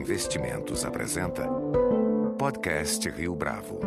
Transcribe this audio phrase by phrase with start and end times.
[0.00, 1.46] Investimentos apresenta
[2.38, 3.80] Podcast Rio Bravo.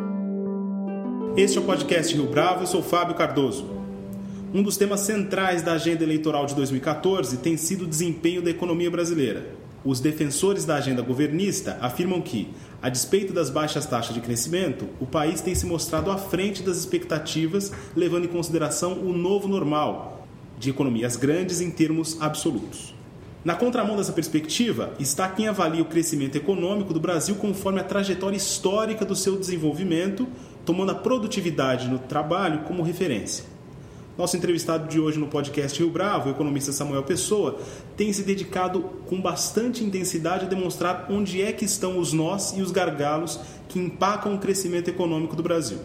[1.36, 3.67] Este é o Podcast Rio Bravo, eu sou Fábio Cardoso.
[4.54, 8.91] Um dos temas centrais da agenda eleitoral de 2014 tem sido o desempenho da economia
[8.91, 9.55] brasileira.
[9.84, 12.48] Os defensores da agenda governista afirmam que,
[12.80, 16.77] a despeito das baixas taxas de crescimento, o país tem se mostrado à frente das
[16.77, 20.27] expectativas, levando em consideração o novo normal
[20.59, 22.93] de economias grandes em termos absolutos.
[23.43, 28.38] Na contramão dessa perspectiva está quem avalia o crescimento econômico do Brasil conforme a trajetória
[28.38, 30.25] histórica do seu desenvolvimento,
[30.65, 33.44] tomando a produtividade no trabalho como referência.
[34.17, 37.59] Nosso entrevistado de hoje no podcast Rio Bravo, o economista Samuel Pessoa,
[37.98, 42.62] tem se dedicado com bastante intensidade a demonstrar onde é que estão os nós e
[42.62, 45.80] os gargalos que empacam o crescimento econômico do Brasil.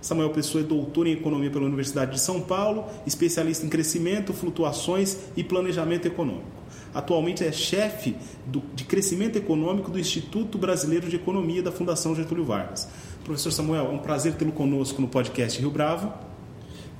[0.00, 5.18] Samuel Pessoa é doutor em economia pela Universidade de São Paulo, especialista em crescimento, flutuações
[5.36, 6.59] e planejamento econômico.
[6.92, 12.44] Atualmente é chefe do, de crescimento econômico do Instituto Brasileiro de Economia da Fundação Getúlio
[12.44, 12.88] Vargas.
[13.24, 16.12] Professor Samuel, é um prazer tê-lo conosco no podcast Rio Bravo.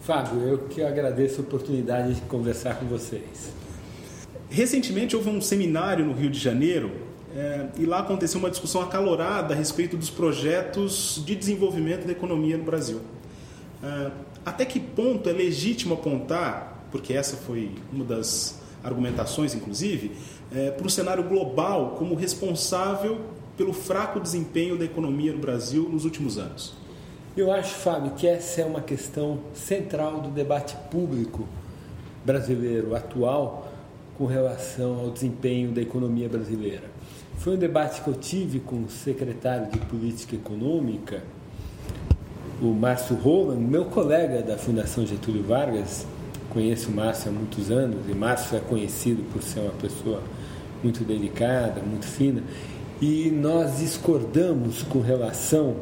[0.00, 3.52] Fábio, eu que agradeço a oportunidade de conversar com vocês.
[4.48, 6.90] Recentemente houve um seminário no Rio de Janeiro
[7.34, 12.56] é, e lá aconteceu uma discussão acalorada a respeito dos projetos de desenvolvimento da economia
[12.56, 13.00] no Brasil.
[13.82, 14.10] É,
[14.44, 20.12] até que ponto é legítimo apontar, porque essa foi uma das argumentações, inclusive,
[20.52, 23.20] é, para o cenário global como responsável
[23.56, 26.74] pelo fraco desempenho da economia no Brasil nos últimos anos?
[27.36, 31.46] Eu acho, Fábio, que essa é uma questão central do debate público
[32.24, 33.72] brasileiro atual
[34.18, 36.84] com relação ao desempenho da economia brasileira.
[37.38, 41.22] Foi um debate que eu tive com o secretário de Política Econômica,
[42.60, 46.06] o Márcio Roland, meu colega da Fundação Getúlio Vargas,
[46.50, 50.22] conheço o Márcio há muitos anos e Márcio é conhecido por ser uma pessoa
[50.82, 52.42] muito delicada, muito fina,
[53.00, 55.76] e nós discordamos com relação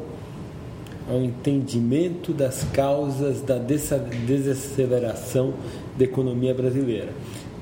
[1.09, 5.53] ao entendimento das causas da desaceleração
[5.97, 7.09] da economia brasileira.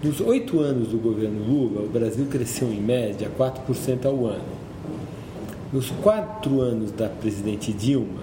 [0.03, 4.57] Nos oito anos do governo Lula, o Brasil cresceu em média 4% ao ano.
[5.73, 8.21] Nos quatro anos da presidente Dilma,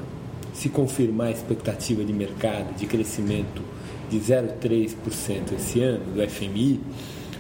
[0.53, 3.61] se confirmar a expectativa de mercado de crescimento
[4.19, 6.81] de 0,3% esse ano, do FMI,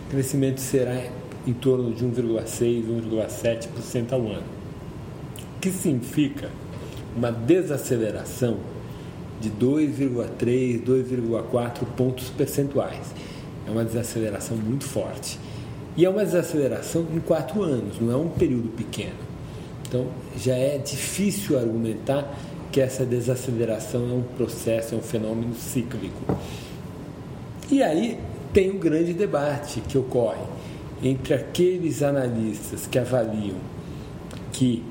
[0.06, 1.00] o crescimento será
[1.46, 4.42] em torno de 1,6%, 1,7% ao ano.
[5.56, 6.50] O que significa
[7.16, 8.58] uma desaceleração
[9.40, 13.14] de 2,3, 2,4 pontos percentuais.
[13.66, 15.38] É uma desaceleração muito forte.
[15.96, 19.14] E é uma desaceleração em quatro anos, não é um período pequeno.
[19.86, 22.36] Então já é difícil argumentar
[22.72, 26.36] que essa desaceleração é um processo, é um fenômeno cíclico.
[27.70, 28.18] E aí
[28.52, 30.42] tem um grande debate que ocorre
[31.02, 33.56] entre aqueles analistas que avaliam
[34.52, 34.82] que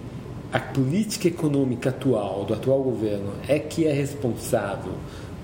[0.51, 4.93] a política econômica atual, do atual governo, é que é responsável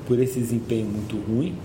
[0.05, 1.55] por esse desempenho muito ruim,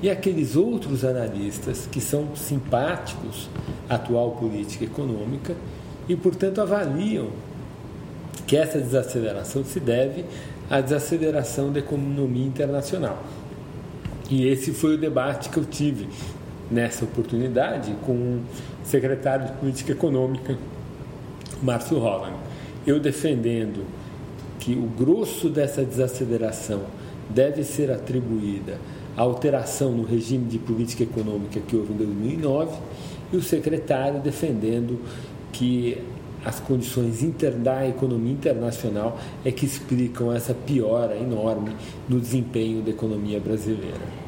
[0.00, 3.50] e aqueles outros analistas que são simpáticos
[3.88, 5.56] à atual política econômica
[6.08, 7.28] e, portanto, avaliam
[8.46, 10.24] que essa desaceleração se deve
[10.70, 13.22] à desaceleração da economia internacional.
[14.30, 16.06] E esse foi o debate que eu tive
[16.70, 18.42] nessa oportunidade com o
[18.84, 20.56] secretário de Política Econômica,
[21.62, 22.36] Márcio Holland.
[22.86, 23.84] Eu defendendo
[24.58, 26.82] que o grosso dessa desaceleração
[27.30, 28.78] deve ser atribuída
[29.16, 32.78] à alteração no regime de política econômica que houve em 2009
[33.32, 35.00] e o secretário defendendo
[35.52, 35.98] que
[36.44, 37.18] as condições
[37.62, 41.72] da economia internacional é que explicam essa piora enorme
[42.08, 44.18] no desempenho da economia brasileira.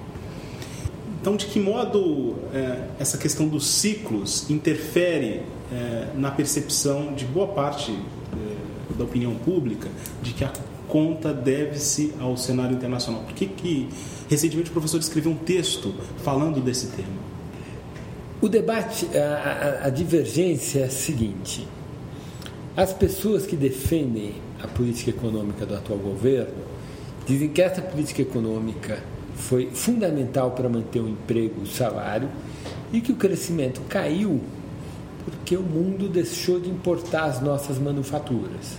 [1.21, 7.49] Então, de que modo é, essa questão dos ciclos interfere é, na percepção de boa
[7.49, 9.89] parte é, da opinião pública
[10.23, 10.53] de que a
[10.89, 13.23] conta deve-se ao cenário internacional?
[13.23, 13.89] Por que, que
[14.29, 15.95] recentemente o professor escreveu um texto
[16.25, 17.31] falando desse tema?
[18.41, 21.69] O debate, a, a, a divergência é a seguinte:
[22.81, 26.65] as pessoas que defendem a política econômica do atual governo
[27.27, 29.03] dizem que essa política econômica
[29.35, 32.27] foi fundamental para manter o emprego, o salário
[32.91, 34.41] e que o crescimento caiu
[35.27, 38.79] porque o mundo deixou de importar as nossas manufaturas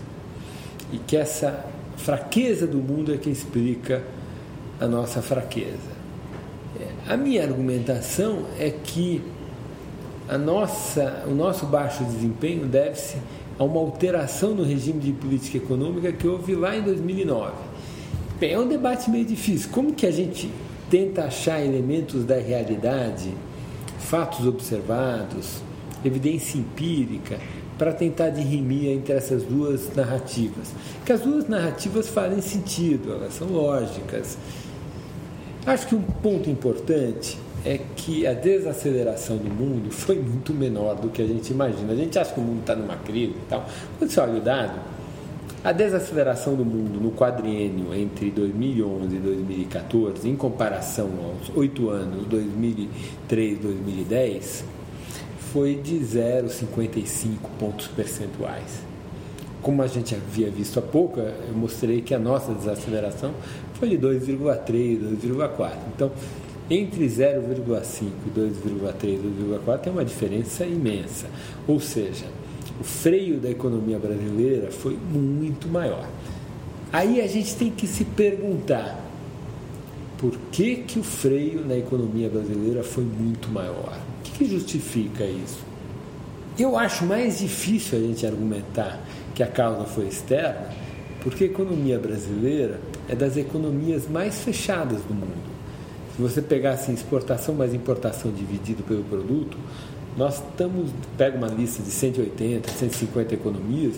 [0.92, 1.63] e que essa
[1.95, 4.01] fraqueza do mundo é que explica
[4.80, 6.01] a nossa fraqueza.
[7.07, 9.21] A minha argumentação é que
[10.27, 13.18] a nossa, o nosso baixo desempenho deve-se
[13.62, 17.52] a uma alteração no regime de política econômica que houve lá em 2009.
[18.40, 19.69] Bem, é um debate meio difícil.
[19.72, 20.50] Como que a gente
[20.90, 23.31] tenta achar elementos da realidade,
[24.00, 25.62] fatos observados,
[26.04, 27.38] evidência empírica,
[27.78, 30.74] para tentar dirimir entre essas duas narrativas.
[31.06, 34.40] Que as duas narrativas fazem sentido, elas são lógicas.
[35.68, 41.10] Acho que um ponto importante é que a desaceleração do mundo foi muito menor do
[41.10, 41.94] que a gente imagina.
[41.94, 43.66] A gente acha que o mundo está numa crise e tal.
[43.98, 44.80] Quando você olha o dado,
[45.63, 52.25] a desaceleração do mundo no quadriênio entre 2011 e 2014, em comparação aos oito anos
[52.25, 54.66] 2003 2010,
[55.54, 58.81] foi de 0,55 pontos percentuais.
[59.62, 63.31] Como a gente havia visto há pouco, eu mostrei que a nossa desaceleração
[63.75, 64.66] foi de 2,3,
[65.22, 65.72] 2,4.
[65.94, 66.12] Então,
[66.71, 69.19] entre 0,5 e 2,3,
[69.65, 71.27] 2,4 tem uma diferença imensa.
[71.68, 72.25] Ou seja,
[72.79, 76.07] o freio da economia brasileira foi muito maior.
[76.94, 79.00] Aí a gente tem que se perguntar
[80.18, 83.97] por que, que o freio na economia brasileira foi muito maior?
[84.19, 85.59] O que, que justifica isso?
[86.57, 89.00] Eu acho mais difícil a gente argumentar
[89.35, 90.69] que a causa foi externa,
[91.21, 92.79] porque a economia brasileira
[93.09, 95.50] é das economias mais fechadas do mundo.
[96.16, 99.58] Se você pegar assim, exportação mais importação dividido pelo produto,
[100.18, 103.96] nós estamos, pega uma lista de 180, 150 economias,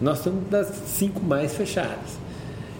[0.00, 2.18] nós estamos das cinco mais fechadas.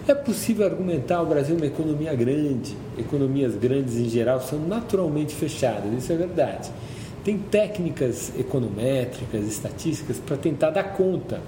[0.07, 5.93] É possível argumentar o Brasil uma economia grande, economias grandes em geral são naturalmente fechadas,
[5.93, 6.71] isso é verdade.
[7.23, 11.41] Tem técnicas econométricas, estatísticas para tentar dar conta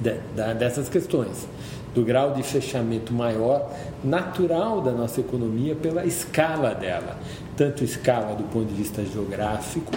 [0.00, 1.46] de, de, dessas questões,
[1.94, 3.70] do grau de fechamento maior
[4.02, 7.18] natural da nossa economia pela escala dela
[7.56, 9.92] tanto escala do ponto de vista geográfico,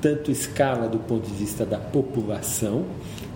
[0.00, 2.84] tanto escala do ponto de vista da população,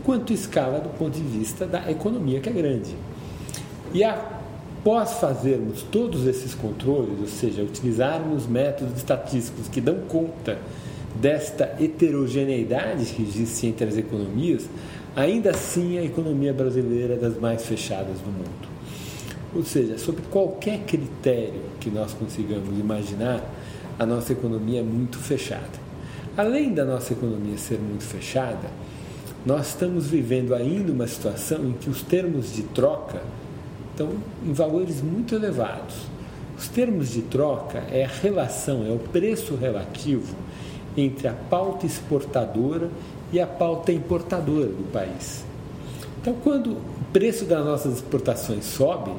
[0.02, 2.94] quanto escala do ponto de vista da economia, que é grande.
[3.92, 10.58] E após fazermos todos esses controles, ou seja, utilizarmos métodos estatísticos que dão conta
[11.14, 14.68] desta heterogeneidade que existe entre as economias,
[15.14, 18.68] ainda assim a economia brasileira é das mais fechadas do mundo.
[19.54, 23.40] Ou seja, sob qualquer critério que nós consigamos imaginar,
[23.98, 25.84] a nossa economia é muito fechada.
[26.36, 28.68] Além da nossa economia ser muito fechada,
[29.46, 33.22] nós estamos vivendo ainda uma situação em que os termos de troca
[33.92, 34.10] estão
[34.44, 35.94] em valores muito elevados.
[36.58, 40.34] Os termos de troca é a relação, é o preço relativo
[40.96, 42.90] entre a pauta exportadora
[43.34, 45.44] e a pauta importadora do país.
[46.20, 46.80] Então, quando o
[47.12, 49.10] preço das nossas exportações sobe,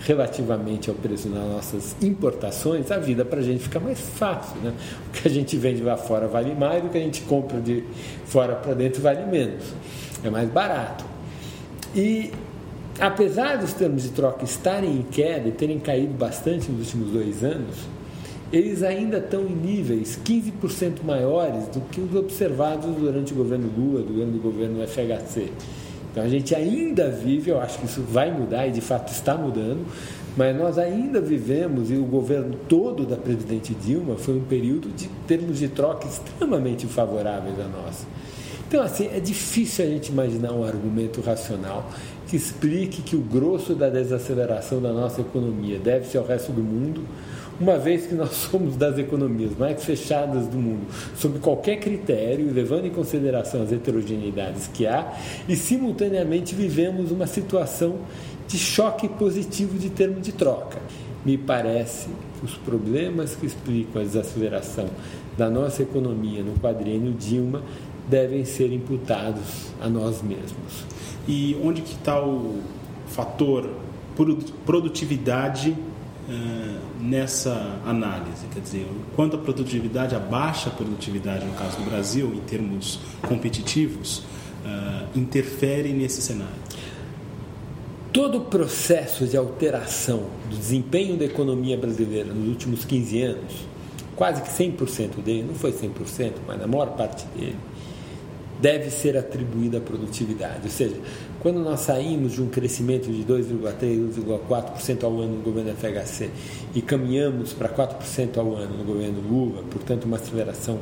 [0.00, 4.60] relativamente ao preço das nossas importações, a vida para a gente fica mais fácil.
[4.60, 4.74] Né?
[5.08, 7.82] O que a gente vende lá fora vale mais, o que a gente compra de
[8.26, 9.64] fora para dentro vale menos.
[10.22, 11.04] É mais barato.
[11.94, 12.32] E
[13.00, 17.42] apesar dos termos de troca estarem em queda e terem caído bastante nos últimos dois
[17.42, 17.76] anos,
[18.52, 24.02] eles ainda estão em níveis 15% maiores do que os observados durante o governo Lula,
[24.02, 25.50] durante o governo FHC.
[26.10, 29.34] Então a gente ainda vive, eu acho que isso vai mudar e de fato está
[29.34, 29.86] mudando,
[30.36, 35.08] mas nós ainda vivemos, e o governo todo da presidente Dilma foi um período de
[35.26, 38.06] termos de troca extremamente favoráveis a nós.
[38.68, 41.90] Então, assim, é difícil a gente imaginar um argumento racional
[42.26, 47.02] que explique que o grosso da desaceleração da nossa economia deve-se ao resto do mundo
[47.62, 52.86] uma vez que nós somos das economias mais fechadas do mundo, sob qualquer critério, levando
[52.86, 55.16] em consideração as heterogeneidades que há,
[55.48, 58.00] e simultaneamente vivemos uma situação
[58.48, 60.78] de choque positivo de termo de troca.
[61.24, 62.08] Me parece
[62.38, 64.86] que os problemas que explicam a desaceleração
[65.38, 67.62] da nossa economia no quadriênio Dilma
[68.10, 70.84] devem ser imputados a nós mesmos.
[71.28, 72.58] E onde que está o
[73.06, 73.70] fator
[74.66, 75.74] produtividade
[76.28, 78.46] eh, nessa análise?
[78.52, 84.18] Quer dizer, quanto a produtividade, a baixa produtividade, no caso do Brasil, em termos competitivos,
[84.18, 86.62] uh, interfere nesse cenário?
[88.12, 93.52] Todo o processo de alteração do desempenho da economia brasileira nos últimos 15 anos,
[94.14, 97.56] quase que 100% dele, não foi 100%, mas a maior parte dele,
[98.60, 100.60] deve ser atribuída à produtividade.
[100.62, 100.94] Ou seja,
[101.42, 106.30] quando nós saímos de um crescimento de 2,3%, 2,4% ao ano no governo FHC
[106.72, 110.78] e caminhamos para 4% ao ano no governo Lula, portanto, uma aceleração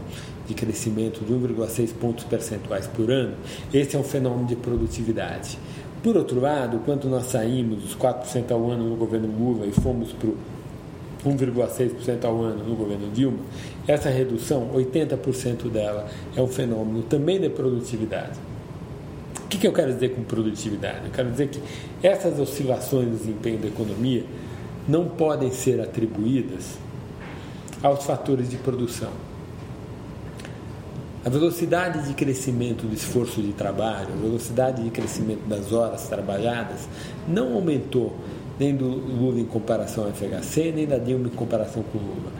[0.46, 3.36] de crescimento de 1,6 pontos percentuais por ano,
[3.72, 5.58] esse é um fenômeno de produtividade.
[6.02, 10.12] Por outro lado, quando nós saímos dos 4% ao ano no governo Lula e fomos
[10.12, 10.36] para o
[11.24, 13.38] 1,6% ao ano no governo Dilma,
[13.88, 18.49] essa redução, 80% dela, é um fenômeno também de produtividade.
[19.50, 21.06] O que, que eu quero dizer com produtividade?
[21.06, 21.60] Eu quero dizer que
[22.04, 24.24] essas oscilações do desempenho da economia
[24.86, 26.78] não podem ser atribuídas
[27.82, 29.10] aos fatores de produção.
[31.24, 36.88] A velocidade de crescimento do esforço de trabalho, a velocidade de crescimento das horas trabalhadas
[37.26, 38.14] não aumentou
[38.56, 42.30] nem do Lula em comparação ao FHC, nem da Dilma em comparação com o Lula.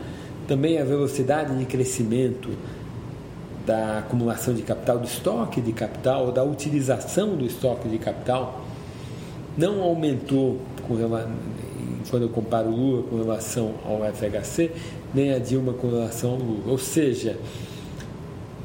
[0.47, 2.50] Também a velocidade de crescimento
[3.67, 8.64] da acumulação de capital, do estoque de capital, da utilização do estoque de capital,
[9.57, 10.97] não aumentou com,
[12.11, 14.71] quando eu comparo o Lula com relação ao FHC,
[15.12, 16.62] nem a Dilma com relação ao Lula.
[16.67, 17.37] Ou seja,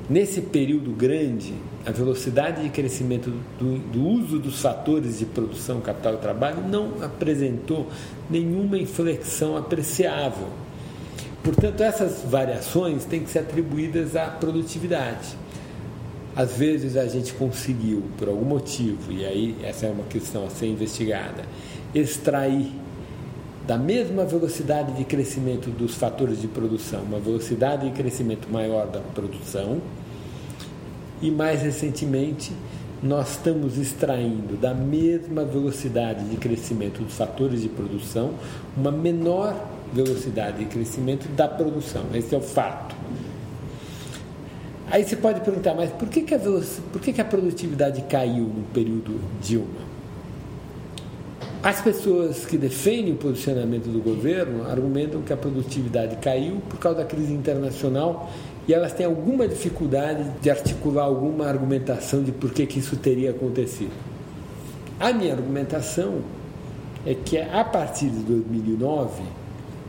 [0.07, 1.51] Nesse período grande,
[1.83, 7.03] a velocidade de crescimento do, do, uso dos fatores de produção, capital e trabalho não
[7.03, 7.87] apresentou
[8.29, 10.47] nenhuma inflexão apreciável.
[11.45, 15.37] Portanto, essas variações têm que ser atribuídas à produtividade.
[16.35, 20.49] Às vezes a gente conseguiu, por algum motivo, e aí essa é uma questão a
[20.49, 21.43] ser investigada,
[21.93, 22.71] extrair
[23.67, 28.99] da mesma velocidade de crescimento dos fatores de produção, uma velocidade de crescimento maior da
[28.99, 29.79] produção,
[31.21, 32.53] e mais recentemente
[33.03, 38.33] nós estamos extraindo da mesma velocidade de crescimento dos fatores de produção
[38.75, 42.03] uma menor velocidade de crescimento da produção.
[42.13, 42.95] Esse é o fato.
[44.91, 48.43] Aí você pode perguntar, mas por que, que, a, por que, que a produtividade caiu
[48.43, 49.95] no período Dilma?
[51.63, 56.99] As pessoas que defendem o posicionamento do governo argumentam que a produtividade caiu por causa
[56.99, 58.29] da crise internacional
[58.67, 63.31] e elas têm alguma dificuldade de articular alguma argumentação de por que, que isso teria
[63.31, 63.93] acontecido.
[64.99, 66.19] A minha argumentação
[67.05, 69.23] é que a partir de 2009,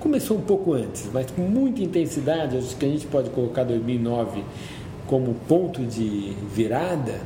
[0.00, 4.42] começou um pouco antes, mas com muita intensidade, acho que a gente pode colocar 2009
[5.06, 7.20] como ponto de virada,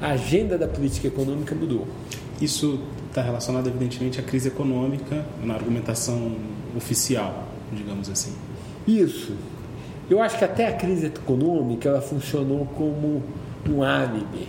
[0.00, 1.86] a agenda da política econômica mudou.
[2.40, 6.36] Isso está relacionado, evidentemente, à crise econômica na argumentação
[6.76, 8.32] oficial, digamos assim.
[8.86, 9.34] Isso.
[10.10, 13.22] Eu acho que até a crise econômica ela funcionou como
[13.68, 14.48] um álibi.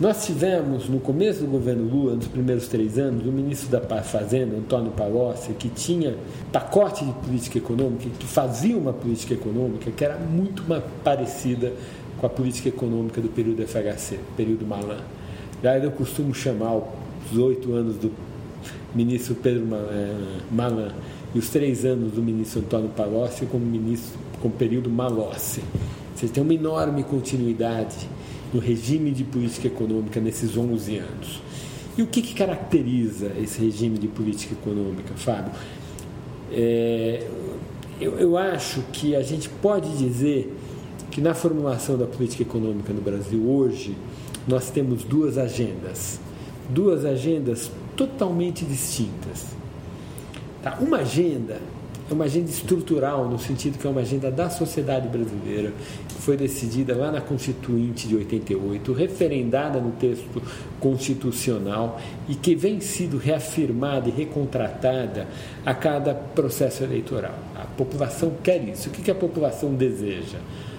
[0.00, 4.56] Nós tivemos, no começo do governo Lula, nos primeiros três anos, o ministro da Fazenda,
[4.56, 6.14] Antônio Palocci, que tinha
[6.52, 10.62] pacote de política econômica, que fazia uma política econômica que era muito
[11.02, 11.72] parecida
[12.16, 15.00] com a política econômica do período FHC, período Malan.
[15.60, 18.12] Daí eu costumo chamar os oito anos do
[18.94, 20.14] ministro Pedro eh,
[20.48, 20.92] Malan
[21.34, 25.60] e os três anos do ministro Antônio Palocci como ministro com período Malossi.
[26.14, 28.08] Você tem uma enorme continuidade
[28.52, 31.42] no regime de política econômica nesses 11 anos.
[31.96, 35.52] E o que, que caracteriza esse regime de política econômica, Fábio?
[36.52, 37.26] É,
[38.00, 40.54] eu, eu acho que a gente pode dizer
[41.10, 43.96] que na formulação da política econômica no Brasil hoje,
[44.46, 46.20] nós temos duas agendas
[46.68, 49.46] duas agendas totalmente distintas.
[50.62, 50.76] Tá?
[50.80, 51.60] Uma agenda
[52.10, 55.74] é uma agenda estrutural, no sentido que é uma agenda da sociedade brasileira,
[56.18, 60.42] foi decidida lá na Constituinte de 88, referendada no texto
[60.80, 65.26] constitucional e que vem sido reafirmada e recontratada
[65.64, 67.34] a cada processo eleitoral.
[67.54, 68.88] A população quer isso.
[68.88, 70.38] O que a população deseja?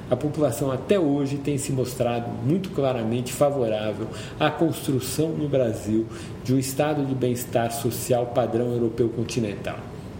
[0.09, 4.07] a população até hoje tem se mostrado muito claramente favorável
[4.39, 6.07] à construção no Brasil
[6.43, 9.77] de um estado de bem-estar social padrão europeu continental.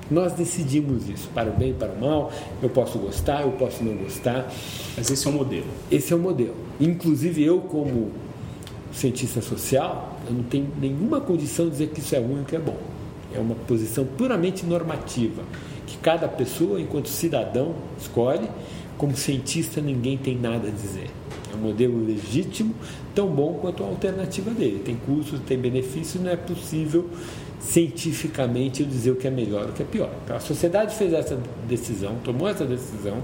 [0.10, 2.32] Nós decidimos isso, para o bem para o mal.
[2.62, 4.52] Eu posso gostar, eu posso não gostar.
[4.98, 5.68] Mas esse é o modelo.
[5.92, 6.56] Esse é o modelo.
[6.80, 8.12] Inclusive eu, como
[8.92, 12.56] cientista social, eu não tenho nenhuma condição de dizer que isso é ruim ou que
[12.56, 12.78] é bom.
[13.34, 15.44] É uma posição puramente normativa,
[15.86, 18.50] que cada pessoa, enquanto cidadão, escolhe
[18.98, 21.10] como cientista, ninguém tem nada a dizer.
[21.52, 22.74] É um modelo legítimo,
[23.16, 24.82] tão bom quanto a alternativa dele.
[24.84, 27.10] Tem custos, tem benefícios, não é possível
[27.60, 30.10] cientificamente dizer o que é melhor o que é pior.
[30.24, 31.38] Então, a sociedade fez essa
[31.68, 33.18] decisão, tomou essa decisão.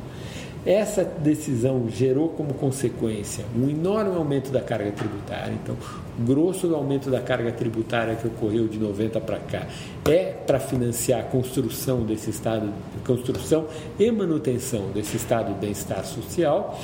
[0.65, 5.53] Essa decisão gerou como consequência um enorme aumento da carga tributária.
[5.53, 5.77] Então,
[6.19, 9.67] grosso do aumento da carga tributária que ocorreu de 90 para cá
[10.09, 12.73] é para financiar a construção desse estado,
[13.05, 13.67] construção
[13.99, 16.79] e manutenção desse estado de bem-estar social.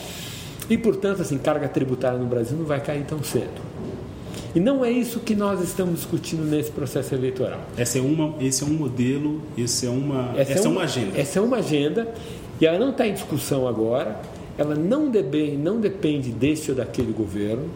[0.69, 3.61] E, portanto, assim, carga tributária no Brasil não vai cair tão cedo.
[4.53, 7.61] E não é isso que nós estamos discutindo nesse processo eleitoral.
[7.77, 10.83] Essa é uma, esse é um modelo, esse é uma, essa, é essa é, uma,
[10.83, 11.17] agenda.
[11.19, 12.13] Essa é uma agenda
[12.59, 14.19] e ela não está em discussão agora.
[14.57, 17.69] Ela não, debe, não depende deste ou daquele governo.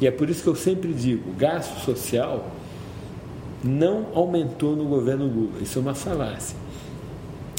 [0.00, 2.48] E é por isso que eu sempre digo: gasto social
[3.62, 5.60] não aumentou no governo Lula.
[5.60, 6.56] Isso é uma falácia.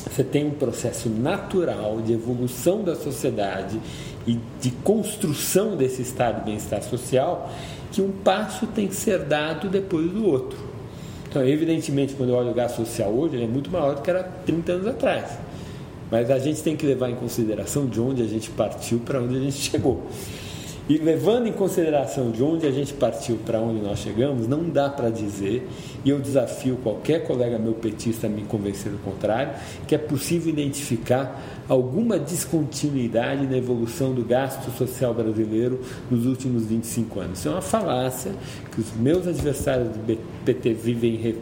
[0.09, 3.79] Você tem um processo natural de evolução da sociedade
[4.25, 7.51] e de construção desse estado de bem-estar social
[7.91, 10.57] que um passo tem que ser dado depois do outro.
[11.29, 14.09] Então, evidentemente, quando eu olho o gasto social hoje, ele é muito maior do que
[14.09, 15.37] era 30 anos atrás.
[16.09, 19.37] Mas a gente tem que levar em consideração de onde a gente partiu para onde
[19.37, 20.05] a gente chegou.
[20.89, 24.89] E levando em consideração de onde a gente partiu para onde nós chegamos, não dá
[24.89, 25.67] para dizer,
[26.03, 29.53] e eu desafio qualquer colega meu petista a me convencer do contrário,
[29.87, 37.19] que é possível identificar alguma descontinuidade na evolução do gasto social brasileiro nos últimos 25
[37.19, 37.39] anos.
[37.39, 38.33] Isso é uma falácia
[38.73, 41.35] que os meus adversários do PT vivem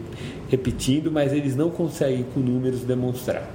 [0.49, 3.49] repetindo, mas eles não conseguem com números demonstrar.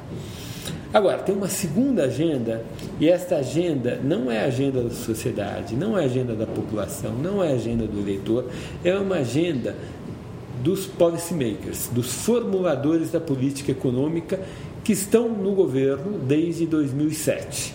[0.94, 2.64] Agora, tem uma segunda agenda,
[3.00, 7.12] e esta agenda não é a agenda da sociedade, não é a agenda da população,
[7.14, 8.44] não é a agenda do eleitor,
[8.84, 9.74] é uma agenda
[10.62, 14.38] dos policymakers, dos formuladores da política econômica
[14.84, 17.74] que estão no governo desde 2007.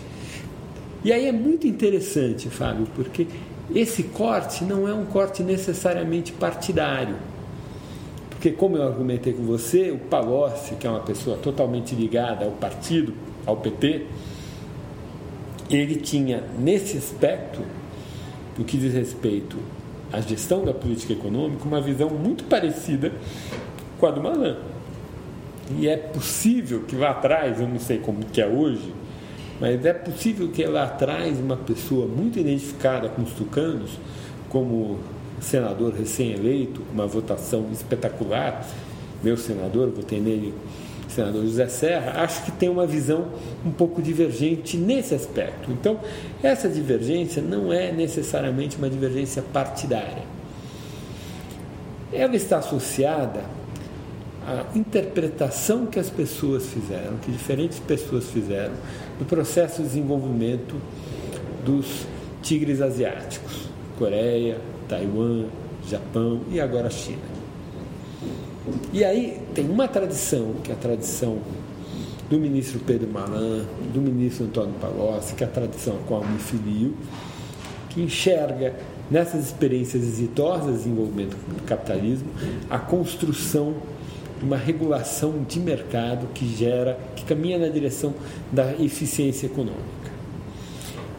[1.04, 3.26] E aí é muito interessante, Fábio, porque
[3.74, 7.16] esse corte não é um corte necessariamente partidário.
[8.40, 12.52] Porque, como eu argumentei com você, o Palocci, que é uma pessoa totalmente ligada ao
[12.52, 13.12] partido,
[13.44, 14.06] ao PT,
[15.68, 17.60] ele tinha, nesse aspecto,
[18.56, 19.58] no que diz respeito
[20.10, 23.12] à gestão da política econômica, uma visão muito parecida
[23.98, 24.56] com a do Malan.
[25.78, 28.94] E é possível que lá atrás, eu não sei como que é hoje,
[29.60, 33.98] mas é possível que lá atrás uma pessoa muito identificada com os tucanos,
[34.48, 34.98] como
[35.40, 38.66] senador recém-eleito, uma votação espetacular.
[39.22, 40.54] Meu senador, votei nele,
[41.08, 43.28] senador José Serra, acho que tem uma visão
[43.64, 45.70] um pouco divergente nesse aspecto.
[45.70, 45.98] Então,
[46.42, 50.22] essa divergência não é necessariamente uma divergência partidária.
[52.12, 53.40] Ela está associada
[54.46, 58.74] à interpretação que as pessoas fizeram, que diferentes pessoas fizeram,
[59.18, 60.76] do processo de desenvolvimento
[61.64, 62.06] dos
[62.42, 63.68] tigres asiáticos,
[63.98, 64.58] Coreia,
[64.90, 65.44] Taiwan,
[65.88, 67.18] Japão e agora a China.
[68.92, 71.38] E aí tem uma tradição, que é a tradição
[72.28, 76.38] do ministro Pedro Malan, do ministro Antônio Palocci, que é a tradição a qual me
[76.38, 76.94] filio,
[77.88, 78.74] que enxerga
[79.10, 82.28] nessas experiências exitosas de desenvolvimento do capitalismo
[82.68, 83.74] a construção
[84.38, 88.14] de uma regulação de mercado que gera, que caminha na direção
[88.52, 89.99] da eficiência econômica.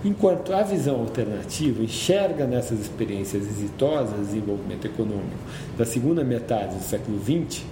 [0.04, 5.38] Enquanto a visão alternativa enxerga nessas experiências exitosas de desenvolvimento econômico
[5.78, 7.64] da segunda metade do século XX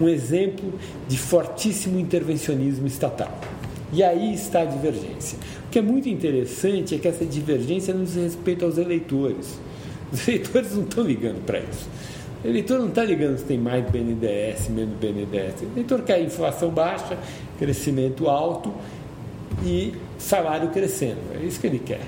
[0.00, 0.72] um exemplo
[1.08, 3.36] de fortíssimo intervencionismo estatal.
[3.92, 5.38] E aí está a divergência.
[5.66, 9.58] O que é muito interessante é que essa divergência não diz respeito aos eleitores.
[10.12, 11.88] Os eleitores não estão ligando para isso.
[12.44, 15.62] O eleitor não está ligando se tem mais BNDES, menos BNDES.
[15.62, 17.18] O eleitor quer inflação baixa,
[17.58, 18.72] crescimento alto
[19.64, 21.20] e salário crescendo.
[21.34, 22.00] É isso que ele quer.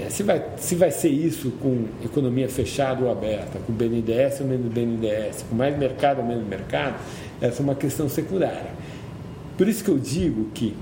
[0.00, 4.46] É, se, vai, se vai ser isso com economia fechada ou aberta, com BNDES ou
[4.46, 6.94] menos BNDES, com mais mercado ou menos mercado,
[7.40, 8.70] essa é uma questão secundária.
[9.56, 10.76] Por isso que eu digo que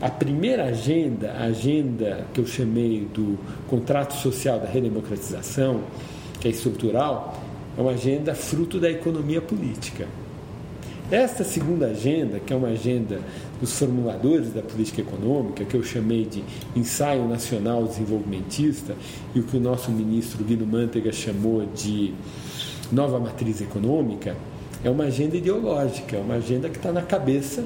[0.00, 5.82] a primeira agenda, a agenda que eu chamei do contrato social da redemocratização,
[6.40, 7.38] que é estrutural,
[7.76, 10.06] é uma agenda fruto da economia política.
[11.10, 13.20] Esta segunda agenda, que é uma agenda
[13.60, 16.42] dos formuladores da política econômica, que eu chamei de
[16.74, 18.96] ensaio nacional desenvolvimentista,
[19.34, 22.14] e o que o nosso ministro Guido Mantega chamou de
[22.90, 24.34] nova matriz econômica,
[24.82, 27.64] é uma agenda ideológica, é uma agenda que está na cabeça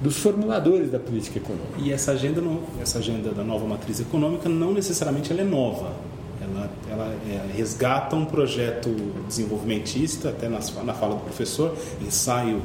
[0.00, 1.78] dos formuladores da política econômica.
[1.78, 5.92] E essa agenda, não, essa agenda da nova matriz econômica não necessariamente ela é nova.
[6.42, 8.90] Ela, ela é, resgata um projeto
[9.28, 12.60] desenvolvimentista, até na, na fala do professor, ensaio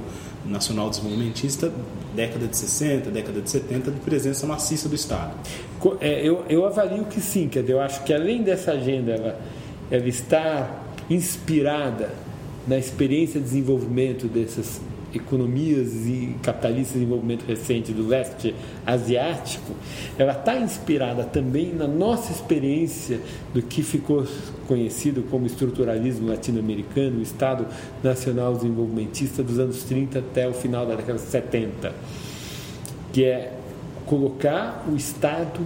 [0.45, 1.71] nacional desenvolvimentista,
[2.15, 5.33] década de 60, década de 70, de presença maciça do Estado.
[5.99, 9.39] É, eu, eu avalio que sim, quer dizer, eu acho que além dessa agenda, ela,
[9.91, 12.11] ela está inspirada
[12.67, 14.81] na experiência de desenvolvimento dessas
[15.17, 19.73] economias e capitalistas de desenvolvimento recente do leste asiático,
[20.17, 23.19] ela está inspirada também na nossa experiência
[23.53, 24.25] do que ficou
[24.67, 27.67] conhecido como estruturalismo latino-americano, o Estado
[28.03, 31.93] Nacional Desenvolvimentista dos anos 30 até o final da década de 70,
[33.11, 33.53] que é
[34.05, 35.59] colocar o Estado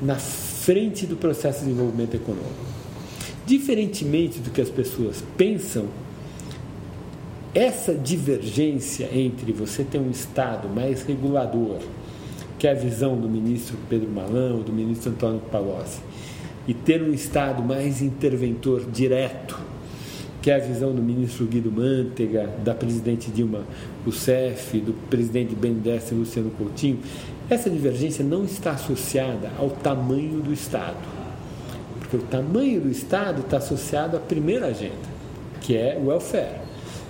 [0.00, 2.72] na frente do processo de desenvolvimento econômico.
[3.44, 5.86] Diferentemente do que as pessoas pensam,
[7.54, 11.78] essa divergência entre você ter um Estado mais regulador,
[12.58, 16.00] que é a visão do ministro Pedro Malão, do ministro Antônio Palocci,
[16.66, 19.58] e ter um Estado mais interventor direto,
[20.40, 23.64] que é a visão do ministro Guido Mantega, da presidente Dilma
[24.04, 27.00] Rousseff, do presidente BNDES Luciano Coutinho,
[27.50, 30.96] essa divergência não está associada ao tamanho do Estado.
[31.98, 35.12] Porque o tamanho do Estado está associado à primeira agenda,
[35.60, 36.61] que é o welfare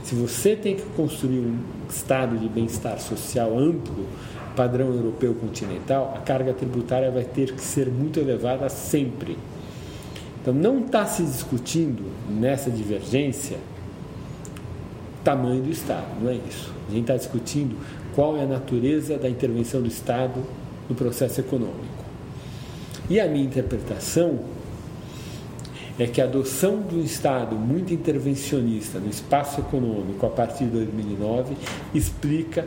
[0.02, 4.06] Se você tem que construir um estado de bem-estar social amplo,
[4.56, 9.38] padrão europeu continental, a carga tributária vai ter que ser muito elevada sempre.
[10.40, 13.58] Então, não está se discutindo nessa divergência
[15.22, 16.72] tamanho do Estado, não é isso.
[16.88, 17.76] A gente está discutindo
[18.14, 20.42] qual é a natureza da intervenção do Estado
[20.88, 22.02] no processo econômico.
[23.08, 24.40] E a minha interpretação
[25.98, 30.70] é que a adoção de um Estado muito intervencionista no espaço econômico a partir de
[30.70, 31.54] 2009
[31.94, 32.66] explica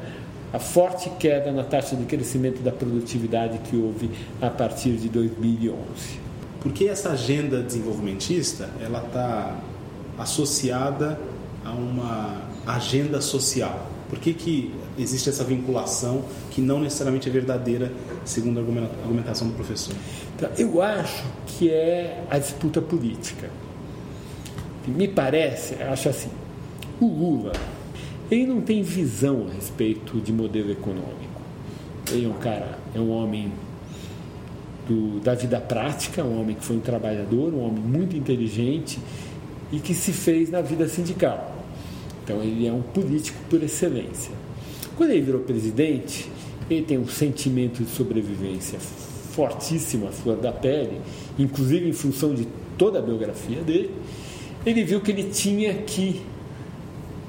[0.53, 4.09] a forte queda na taxa de crescimento da produtividade que houve
[4.41, 5.75] a partir de 2011.
[6.61, 9.59] Porque essa agenda desenvolvimentista ela está
[10.17, 11.19] associada
[11.63, 13.94] a uma agenda social.
[14.10, 17.91] Por que, que existe essa vinculação que não necessariamente é verdadeira,
[18.24, 19.96] segundo a argumentação do professor?
[20.36, 23.50] Então, eu acho que é a disputa política.
[24.88, 26.30] Me parece, acho assim,
[27.02, 27.54] o Lula,
[28.30, 31.41] ele não tem visão a respeito de modelo econômico.
[32.12, 33.52] Ele é um cara, é um homem
[34.88, 39.00] do, da vida prática, um homem que foi um trabalhador, um homem muito inteligente
[39.72, 41.64] e que se fez na vida sindical.
[42.25, 44.33] Então ele é um político por excelência.
[44.97, 46.27] Quando ele virou presidente,
[46.69, 50.99] ele tem um sentimento de sobrevivência fortíssimo à flor da pele,
[51.38, 53.91] inclusive em função de toda a biografia dele.
[54.65, 56.21] Ele viu que ele tinha que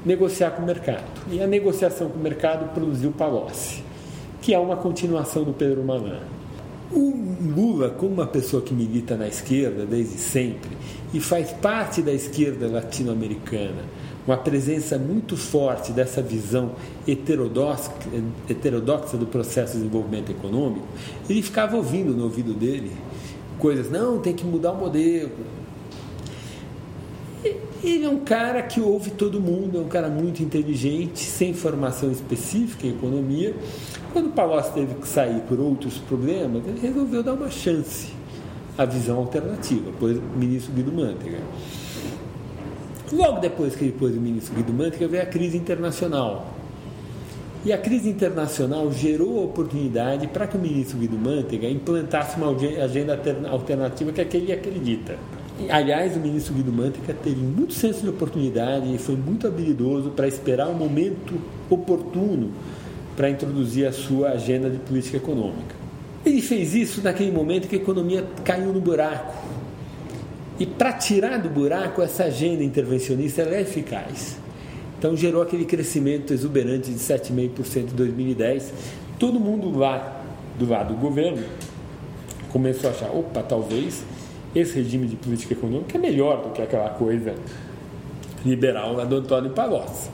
[0.04, 1.04] negociar com o mercado.
[1.30, 3.82] E a negociação com o mercado produziu Palocci,
[4.40, 6.20] que é uma continuação do Pedro Malan.
[6.90, 7.12] O
[7.54, 10.70] Lula, como uma pessoa que milita na esquerda desde sempre
[11.12, 13.82] e faz parte da esquerda latino-americana,
[14.26, 16.72] uma presença muito forte dessa visão
[17.06, 17.92] heterodoxa,
[18.50, 20.86] heterodoxa do processo de desenvolvimento econômico,
[21.28, 22.92] ele ficava ouvindo no ouvido dele
[23.58, 25.30] coisas, não, tem que mudar o modelo.
[27.84, 32.10] Ele é um cara que ouve todo mundo, é um cara muito inteligente, sem formação
[32.10, 33.54] específica em economia.
[34.12, 38.08] Quando o Palocci teve que sair por outros problemas, ele resolveu dar uma chance
[38.76, 41.38] à visão alternativa, o ministro Guido Mantega.
[43.12, 46.52] Logo depois que ele pôs o ministro Guido Mantega, veio a crise internacional.
[47.64, 52.50] E a crise internacional gerou a oportunidade para que o ministro Guido Mantega implantasse uma
[52.84, 55.16] agenda alternativa que é que ele acredita.
[55.68, 60.28] Aliás, o ministro Guido Mantega teve muito senso de oportunidade e foi muito habilidoso para
[60.28, 61.34] esperar o momento
[61.70, 62.50] oportuno
[63.16, 65.74] para introduzir a sua agenda de política econômica.
[66.24, 69.32] Ele fez isso naquele momento que a economia caiu no buraco
[70.58, 74.38] e para tirar do buraco, essa agenda intervencionista é eficaz.
[74.98, 78.72] Então gerou aquele crescimento exuberante de 7,5% em 2010.
[79.18, 80.22] Todo mundo lá
[80.58, 81.44] do lado do governo
[82.50, 84.02] começou a achar, opa, talvez
[84.54, 87.34] esse regime de política econômica é melhor do que aquela coisa
[88.44, 90.08] liberal lá do Antônio Palocci.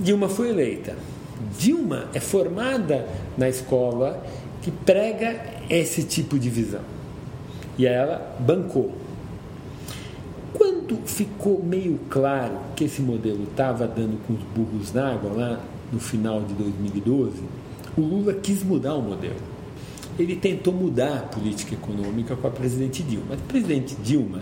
[0.00, 0.96] Dilma foi eleita.
[1.58, 4.24] Dilma é formada na escola
[4.62, 6.80] que prega esse tipo de visão.
[7.76, 9.01] E ela bancou.
[11.04, 15.60] Ficou meio claro que esse modelo estava dando com os burros na água lá
[15.92, 17.42] no final de 2012,
[17.96, 19.52] o Lula quis mudar o modelo.
[20.18, 23.34] Ele tentou mudar a política econômica com a presidente Dilma.
[23.34, 24.40] A presidente Dilma,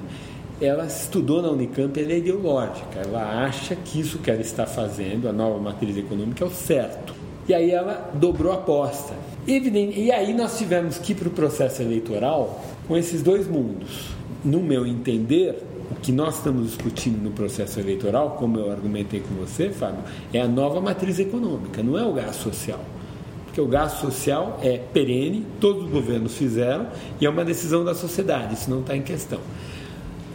[0.60, 5.28] ela estudou na Unicamp, ela é ideológica, ela acha que isso que ela está fazendo,
[5.28, 7.14] a nova matriz econômica, é o certo.
[7.48, 9.14] E aí ela dobrou a aposta.
[9.46, 14.10] E aí nós tivemos que ir para o processo eleitoral com esses dois mundos.
[14.44, 19.34] No meu entender, o que nós estamos discutindo no processo eleitoral, como eu argumentei com
[19.34, 22.80] você, Fábio, é a nova matriz econômica, não é o gasto social.
[23.44, 26.86] Porque o gasto social é perene, todos os governos fizeram
[27.20, 29.40] e é uma decisão da sociedade, isso não está em questão.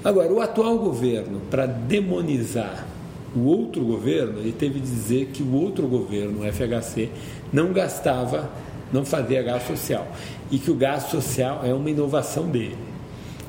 [0.03, 2.85] Agora, o atual governo, para demonizar
[3.33, 7.09] o outro governo, ele teve de dizer que o outro governo, o FHC,
[7.51, 8.49] não gastava,
[8.91, 10.05] não fazia gasto social.
[10.51, 12.77] E que o gasto social é uma inovação dele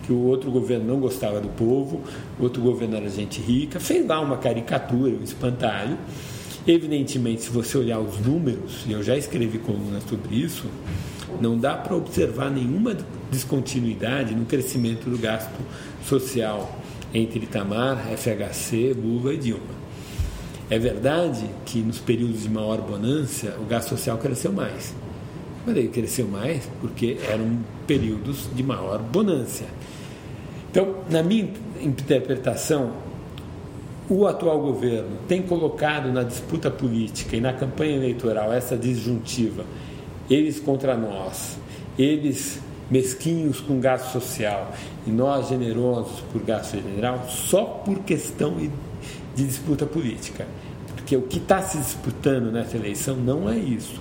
[0.07, 2.01] que o outro governo não gostava do povo,
[2.39, 5.99] o outro governo era gente rica, fez lá uma caricatura, um espantalho.
[6.67, 10.67] Evidentemente, se você olhar os números, e eu já escrevi coluna sobre isso,
[11.41, 12.97] não dá para observar nenhuma
[13.31, 15.61] descontinuidade no crescimento do gasto
[16.05, 16.81] social
[17.13, 19.77] entre Itamar, FHC, Lula e Dilma.
[20.69, 24.95] É verdade que nos períodos de maior bonança o gasto social cresceu mais.
[25.65, 29.65] Mas ele cresceu mais porque eram períodos de maior bonança.
[30.77, 31.49] Então, na minha
[31.81, 32.93] interpretação,
[34.11, 39.65] o atual governo tem colocado na disputa política e na campanha eleitoral essa disjuntiva,
[40.29, 41.57] eles contra nós,
[41.99, 42.61] eles
[42.91, 44.71] mesquinhos com gasto social
[45.07, 48.71] e nós generosos por gasto general, só por questão de
[49.47, 50.47] disputa política.
[50.95, 53.99] Porque o que está se disputando nessa eleição não é isso.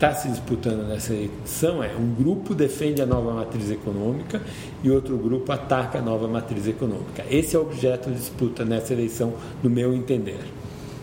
[0.00, 4.40] Está se disputando nessa eleição é um grupo defende a nova matriz econômica
[4.82, 7.22] e outro grupo ataca a nova matriz econômica.
[7.30, 10.40] Esse é o objeto de disputa nessa eleição, no meu entender.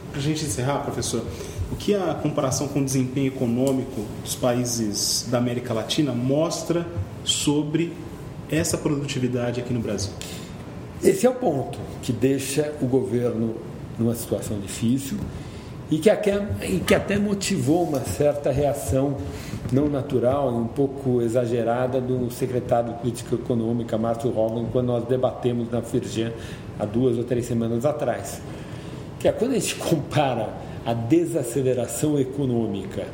[0.09, 1.23] Para a gente encerrar, professor,
[1.71, 6.83] o que a comparação com o desempenho econômico dos países da América Latina mostra
[7.23, 7.93] sobre
[8.49, 10.11] essa produtividade aqui no Brasil?
[11.03, 13.57] Esse é o ponto que deixa o governo
[13.99, 15.19] numa situação difícil
[15.89, 19.15] e que, até, e que até motivou uma certa reação
[19.71, 25.05] não natural e um pouco exagerada do secretário de Política Econômica, Márcio Robin, quando nós
[25.05, 26.31] debatemos na Firjan
[26.77, 28.41] há duas ou três semanas atrás.
[29.19, 30.49] Que é quando a gente compara
[30.85, 33.05] a desaceleração econômica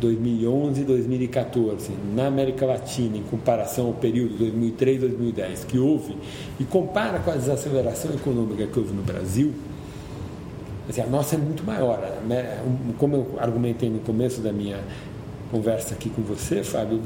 [0.00, 6.16] 2011 e 2014 na América Latina em comparação ao período 2003-2010 que houve
[6.60, 9.52] e compara com a desaceleração econômica que houve no Brasil,
[10.88, 11.98] assim, a nossa é muito maior.
[12.26, 12.62] Né?
[12.98, 14.78] Como eu argumentei no começo da minha
[15.50, 17.00] conversa aqui com você, Fábio,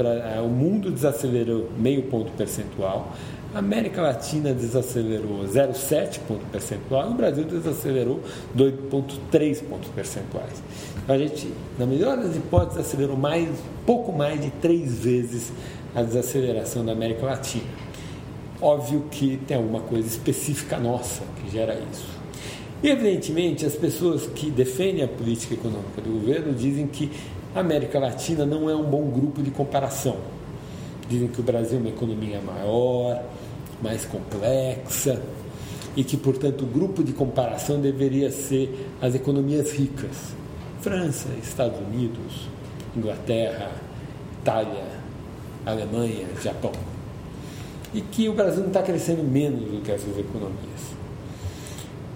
[0.45, 3.13] o mundo desacelerou meio ponto percentual,
[3.55, 8.21] a América Latina desacelerou 0,7 ponto percentual e o Brasil desacelerou
[8.57, 10.63] 2,3 pontos percentuais.
[11.05, 13.49] Então a gente, na melhor das hipóteses, acelerou mais,
[13.85, 15.53] pouco mais de três vezes
[15.95, 17.65] a desaceleração da América Latina.
[18.61, 22.22] Óbvio que tem alguma coisa específica nossa que gera isso.
[22.83, 27.13] E, evidentemente, as pessoas que defendem a política econômica do governo dizem que
[27.55, 30.17] a América Latina não é um bom grupo de comparação.
[31.09, 33.23] Dizem que o Brasil é uma economia maior,
[33.81, 35.23] mais complexa
[35.97, 40.35] e que, portanto, o grupo de comparação deveria ser as economias ricas.
[40.81, 42.49] França, Estados Unidos,
[42.97, 43.71] Inglaterra,
[44.41, 44.85] Itália,
[45.65, 46.73] Alemanha, Japão.
[47.95, 51.02] E que o Brasil não está crescendo menos do que essas economias.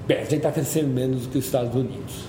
[0.06, 2.26] Bem, a gente está crescendo menos do que os Estados Unidos.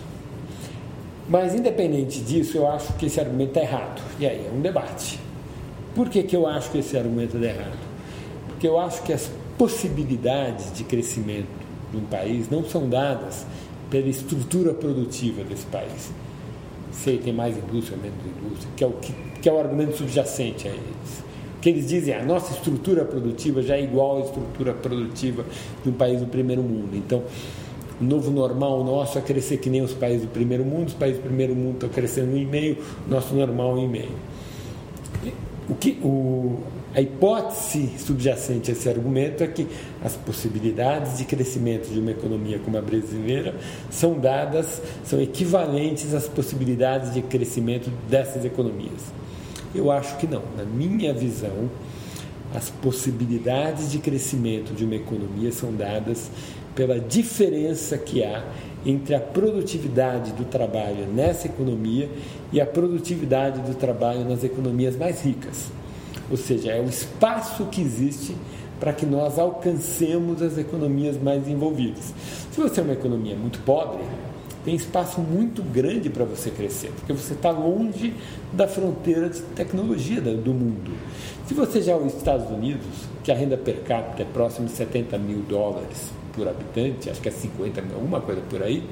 [1.29, 4.01] Mas, independente disso, eu acho que esse argumento está errado.
[4.19, 5.19] E aí, é um debate.
[5.93, 7.77] Por que, que eu acho que esse argumento está errado?
[8.47, 11.47] Porque eu acho que as possibilidades de crescimento
[11.91, 13.45] de um país não são dadas
[13.91, 16.11] pela estrutura produtiva desse país.
[16.91, 20.67] Se tem mais indústria, menos indústria, que é o, que, que é o argumento subjacente
[20.67, 21.23] a eles.
[21.57, 25.45] O que eles dizem é a nossa estrutura produtiva já é igual à estrutura produtiva
[25.83, 26.95] de um país do primeiro mundo.
[26.95, 27.23] Então,
[27.99, 31.19] o novo normal nosso é crescer que nem os países do primeiro mundo, os países
[31.19, 34.12] do primeiro mundo estão crescendo um e meio, nosso normal um e meio.
[35.69, 36.60] O que, o,
[36.95, 39.67] a hipótese subjacente a esse argumento é que
[40.03, 43.53] as possibilidades de crescimento de uma economia como a brasileira
[43.89, 49.12] são dadas, são equivalentes às possibilidades de crescimento dessas economias.
[49.75, 50.43] Eu acho que não.
[50.55, 51.69] Na minha visão,
[52.55, 56.31] as possibilidades de crescimento de uma economia são dadas
[56.77, 58.43] pela diferença que há
[58.85, 62.07] entre a produtividade do trabalho nessa economia
[62.53, 65.71] e a produtividade do trabalho nas economias mais ricas.
[66.29, 68.35] Ou seja, é o espaço que existe
[68.79, 72.13] para que nós alcancemos as economias mais envolvidas.
[72.51, 74.03] Se você é uma economia muito pobre,
[74.63, 78.13] tem espaço muito grande para você crescer, porque você está longe
[78.53, 80.91] da fronteira de tecnologia do mundo.
[81.47, 82.85] Se você já é os Estados Unidos,
[83.23, 87.28] que a renda per capita é próxima de 70 mil dólares por habitante, acho que
[87.28, 88.84] é 50 mil, alguma coisa por aí,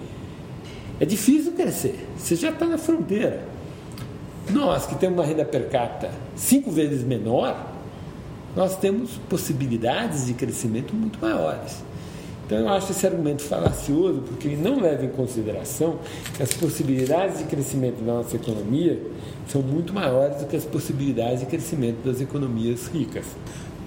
[1.00, 2.08] é difícil crescer.
[2.18, 3.44] Você já está na fronteira.
[4.50, 7.74] Nós que temos uma renda per capita cinco vezes menor,
[8.56, 11.84] nós temos possibilidades de crescimento muito maiores.
[12.46, 15.98] Então eu acho esse argumento falacioso porque ele não leva em consideração
[16.38, 19.02] que as possibilidades de crescimento da nossa economia
[19.48, 23.26] são muito maiores do que as possibilidades de crescimento das economias ricas.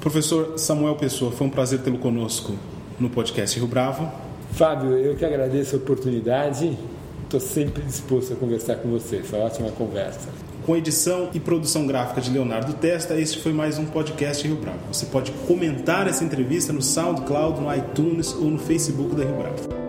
[0.00, 2.54] Professor Samuel Pessoa, foi um prazer tê-lo conosco
[2.98, 4.10] no podcast Rio Bravo.
[4.52, 6.76] Fábio, eu que agradeço a oportunidade.
[7.24, 9.18] Estou sempre disposto a conversar com você.
[9.18, 10.28] Foi uma ótima conversa.
[10.64, 14.80] Com edição e produção gráfica de Leonardo Testa, este foi mais um podcast Rio Bravo.
[14.92, 19.87] Você pode comentar essa entrevista no SoundCloud, no iTunes ou no Facebook da Rio Bravo.